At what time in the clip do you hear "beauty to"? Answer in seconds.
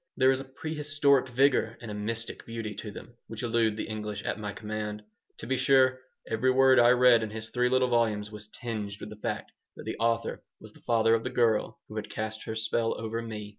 2.47-2.89